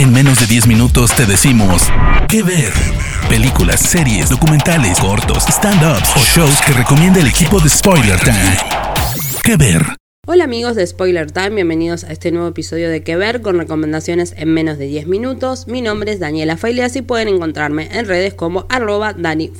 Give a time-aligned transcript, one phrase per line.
[0.00, 1.82] En menos de 10 minutos te decimos
[2.26, 2.72] qué ver.
[3.28, 8.56] Películas, series, documentales, cortos, stand-ups o shows que recomienda el equipo de Spoiler Time.
[9.44, 9.82] ¿Qué ver?
[10.26, 14.32] Hola amigos de Spoiler Time, bienvenidos a este nuevo episodio de Que Ver con recomendaciones
[14.38, 15.66] en menos de 10 minutos.
[15.66, 19.52] Mi nombre es Daniela Faileas y pueden encontrarme en redes como arroba Dani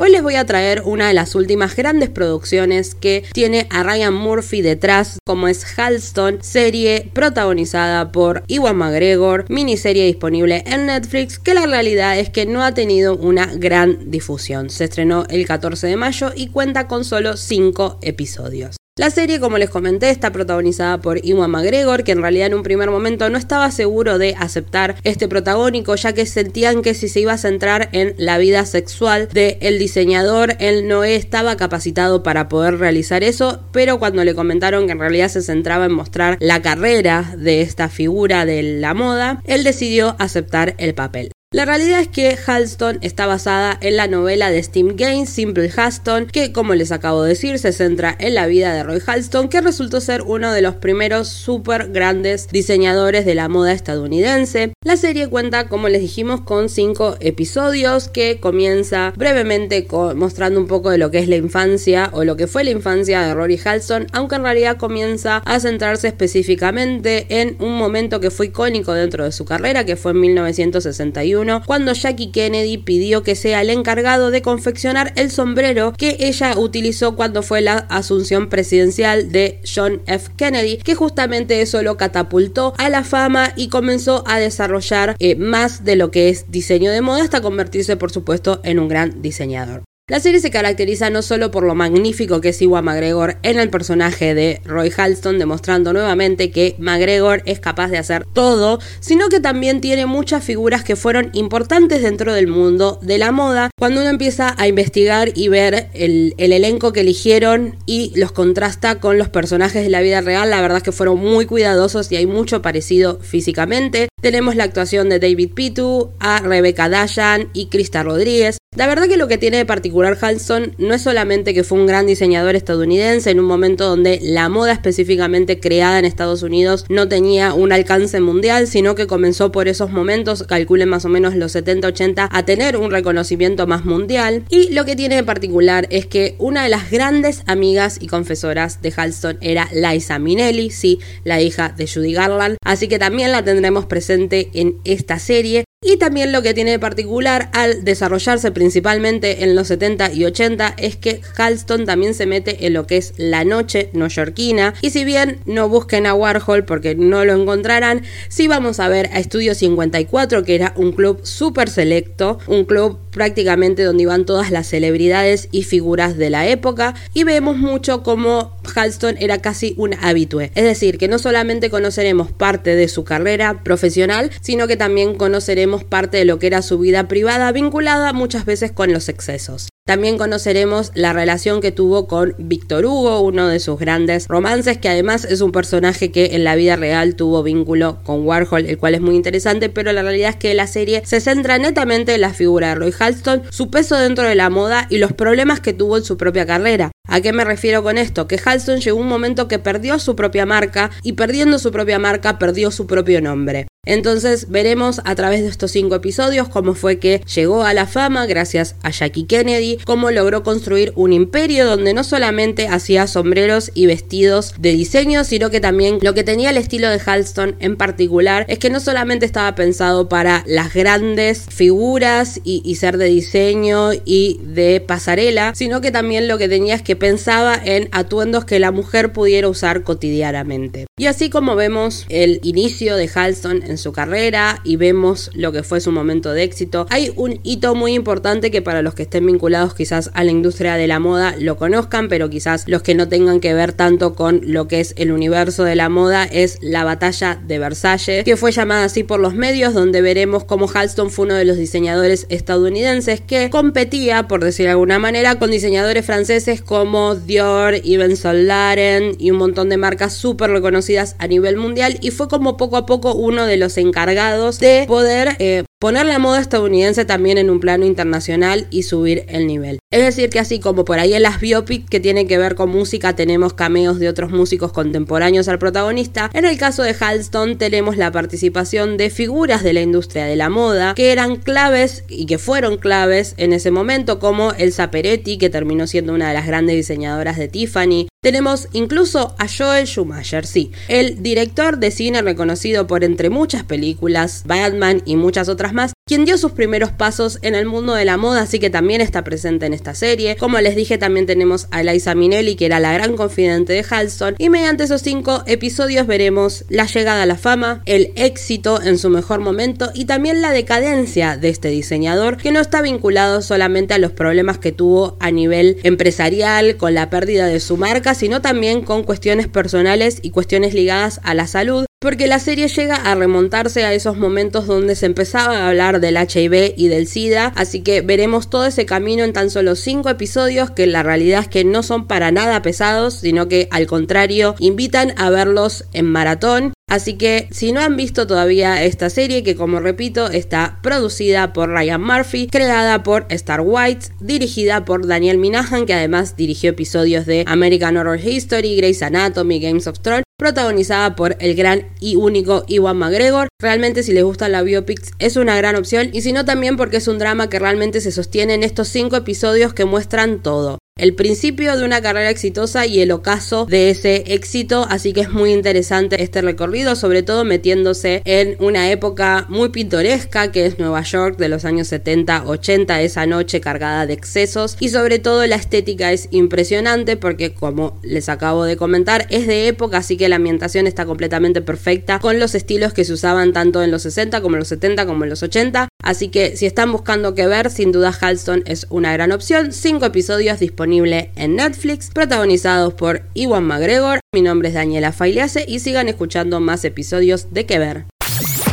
[0.00, 4.14] Hoy les voy a traer una de las últimas grandes producciones que tiene a Ryan
[4.14, 11.52] Murphy detrás, como es Halston, serie protagonizada por Iwan McGregor, miniserie disponible en Netflix, que
[11.52, 14.70] la realidad es que no ha tenido una gran difusión.
[14.70, 18.77] Se estrenó el 14 de mayo y cuenta con solo 5 episodios.
[18.98, 22.64] La serie, como les comenté, está protagonizada por Iwan McGregor, que en realidad en un
[22.64, 27.20] primer momento no estaba seguro de aceptar este protagónico, ya que sentían que si se
[27.20, 32.78] iba a centrar en la vida sexual del diseñador, él no estaba capacitado para poder
[32.78, 37.36] realizar eso, pero cuando le comentaron que en realidad se centraba en mostrar la carrera
[37.38, 41.30] de esta figura de la moda, él decidió aceptar el papel.
[41.50, 46.26] La realidad es que Halston está basada en la novela de Steve Gaines, Simple Halston,
[46.26, 49.62] que como les acabo de decir se centra en la vida de Roy Halston, que
[49.62, 54.74] resultó ser uno de los primeros super grandes diseñadores de la moda estadounidense.
[54.84, 60.90] La serie cuenta, como les dijimos, con cinco episodios que comienza brevemente mostrando un poco
[60.90, 64.06] de lo que es la infancia o lo que fue la infancia de Rory Halston,
[64.12, 69.32] aunque en realidad comienza a centrarse específicamente en un momento que fue icónico dentro de
[69.32, 74.42] su carrera, que fue en 1961 cuando Jackie Kennedy pidió que sea el encargado de
[74.42, 80.30] confeccionar el sombrero que ella utilizó cuando fue la asunción presidencial de John F.
[80.36, 85.84] Kennedy, que justamente eso lo catapultó a la fama y comenzó a desarrollar eh, más
[85.84, 89.87] de lo que es diseño de moda hasta convertirse por supuesto en un gran diseñador.
[90.08, 93.68] La serie se caracteriza no solo por lo magnífico que es Iwan McGregor en el
[93.68, 99.38] personaje de Roy Halston, demostrando nuevamente que McGregor es capaz de hacer todo, sino que
[99.38, 103.68] también tiene muchas figuras que fueron importantes dentro del mundo de la moda.
[103.78, 108.98] Cuando uno empieza a investigar y ver el, el elenco que eligieron y los contrasta
[108.98, 112.16] con los personajes de la vida real, la verdad es que fueron muy cuidadosos y
[112.16, 114.08] hay mucho parecido físicamente.
[114.20, 118.58] Tenemos la actuación de David Pitu, a Rebecca Dayan y Krista Rodríguez.
[118.76, 121.86] La verdad que lo que tiene de particular Halston no es solamente que fue un
[121.86, 127.08] gran diseñador estadounidense en un momento donde la moda específicamente creada en Estados Unidos no
[127.08, 131.56] tenía un alcance mundial, sino que comenzó por esos momentos, calculen más o menos los
[131.56, 134.44] 70-80, a tener un reconocimiento más mundial.
[134.50, 138.82] Y lo que tiene de particular es que una de las grandes amigas y confesoras
[138.82, 143.44] de Halston era Liza Minnelli, sí, la hija de Judy Garland, así que también la
[143.44, 145.64] tendremos presente en esta serie.
[145.80, 150.74] Y también lo que tiene de particular al desarrollarse principalmente en los 70 y 80
[150.76, 154.74] es que Halston también se mete en lo que es la noche neoyorquina.
[154.82, 159.08] Y si bien no busquen a Warhol porque no lo encontrarán, sí vamos a ver
[159.12, 164.52] a Estudio 54, que era un club súper selecto, un club prácticamente donde iban todas
[164.52, 166.94] las celebridades y figuras de la época.
[167.14, 170.52] Y vemos mucho como Halston era casi un habitué.
[170.54, 175.82] Es decir, que no solamente conoceremos parte de su carrera profesional, sino que también conoceremos
[175.82, 179.68] parte de lo que era su vida privada vinculada muchas veces con los excesos.
[179.88, 184.90] También conoceremos la relación que tuvo con Víctor Hugo, uno de sus grandes romances, que
[184.90, 188.96] además es un personaje que en la vida real tuvo vínculo con Warhol, el cual
[188.96, 192.34] es muy interesante, pero la realidad es que la serie se centra netamente en la
[192.34, 195.96] figura de Roy Halston, su peso dentro de la moda y los problemas que tuvo
[195.96, 196.90] en su propia carrera.
[197.08, 198.28] ¿A qué me refiero con esto?
[198.28, 202.38] Que Halston llegó un momento que perdió su propia marca y perdiendo su propia marca
[202.38, 203.66] perdió su propio nombre.
[203.88, 208.26] Entonces veremos a través de estos cinco episodios cómo fue que llegó a la fama
[208.26, 213.86] gracias a Jackie Kennedy, cómo logró construir un imperio donde no solamente hacía sombreros y
[213.86, 218.44] vestidos de diseño, sino que también lo que tenía el estilo de Halston en particular
[218.48, 224.38] es que no solamente estaba pensado para las grandes figuras y, ser de diseño y
[224.44, 228.70] de pasarela, sino que también lo que tenía es que pensaba en atuendos que la
[228.70, 230.86] mujer pudiera usar cotidianamente.
[230.98, 235.62] Y así como vemos el inicio de Halston en su carrera y vemos lo que
[235.62, 239.26] fue su momento de éxito, hay un hito muy importante que para los que estén
[239.26, 243.08] vinculados quizás a la industria de la moda lo conozcan, pero quizás los que no
[243.08, 246.84] tengan que ver tanto con lo que es el universo de la moda es la
[246.84, 251.26] batalla de Versalles, que fue llamada así por los medios, donde veremos cómo Halston fue
[251.26, 256.62] uno de los diseñadores estadounidenses que competía, por decir de alguna manera, con diseñadores franceses
[256.62, 261.98] como Dior, Yves Saint Laurent y un montón de marcas súper reconocidas a nivel mundial
[262.00, 266.18] y fue como poco a poco uno de los encargados de poder eh, poner la
[266.18, 269.78] moda estadounidense también en un plano internacional y subir el nivel.
[269.90, 272.70] Es decir, que así como por ahí en las biopic que tienen que ver con
[272.70, 277.96] música tenemos cameos de otros músicos contemporáneos al protagonista, en el caso de Halston tenemos
[277.96, 282.38] la participación de figuras de la industria de la moda que eran claves y que
[282.38, 286.76] fueron claves en ese momento, como Elsa Peretti, que terminó siendo una de las grandes
[286.76, 288.07] diseñadoras de Tiffany.
[288.20, 294.42] Tenemos incluso a Joel Schumacher, sí, el director de cine reconocido por entre muchas películas,
[294.44, 298.16] Batman y muchas otras más, quien dio sus primeros pasos en el mundo de la
[298.16, 300.36] moda, así que también está presente en esta serie.
[300.36, 304.34] Como les dije, también tenemos a Eliza Minnelli, que era la gran confidente de Halston,
[304.38, 309.10] y mediante esos cinco episodios veremos la llegada a la fama, el éxito en su
[309.10, 313.98] mejor momento y también la decadencia de este diseñador, que no está vinculado solamente a
[313.98, 318.82] los problemas que tuvo a nivel empresarial, con la pérdida de su marca, sino también
[318.82, 323.84] con cuestiones personales y cuestiones ligadas a la salud, porque la serie llega a remontarse
[323.84, 328.02] a esos momentos donde se empezaba a hablar del HIV y del SIDA, así que
[328.02, 331.82] veremos todo ese camino en tan solo 5 episodios que la realidad es que no
[331.82, 336.72] son para nada pesados, sino que al contrario invitan a verlos en maratón.
[336.88, 341.68] Así que si no han visto todavía esta serie, que como repito está producida por
[341.68, 347.44] Ryan Murphy, creada por Star White, dirigida por Daniel Minahan, que además dirigió episodios de
[347.46, 352.96] American Horror History, Grey's Anatomy, Games of Thrones, protagonizada por el gran y único Iwan
[352.96, 353.48] McGregor.
[353.60, 356.98] Realmente si les gusta la biopics es una gran opción y si no también porque
[356.98, 361.14] es un drama que realmente se sostiene en estos cinco episodios que muestran todo el
[361.14, 365.52] principio de una carrera exitosa y el ocaso de ese éxito, así que es muy
[365.52, 371.38] interesante este recorrido, sobre todo metiéndose en una época muy pintoresca que es Nueva York
[371.38, 374.76] de los años 70, 80, esa noche cargada de excesos.
[374.80, 379.68] Y sobre todo la estética es impresionante porque como les acabo de comentar es de
[379.68, 383.82] época, así que la ambientación está completamente perfecta con los estilos que se usaban tanto
[383.82, 386.92] en los 60 como en los 70 como en los 80, así que si están
[386.92, 392.10] buscando qué ver, sin duda Halston es una gran opción, cinco episodios disponibles en Netflix,
[392.10, 394.20] protagonizados por Iwan McGregor.
[394.34, 398.04] Mi nombre es Daniela Failease y sigan escuchando más episodios de Que Ver.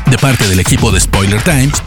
[0.09, 1.81] De parte del equipo de Spoiler Times,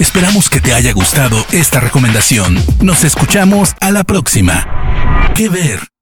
[0.00, 2.56] esperamos que te haya gustado esta recomendación.
[2.82, 5.32] Nos escuchamos a la próxima.
[5.34, 5.95] Que Ver.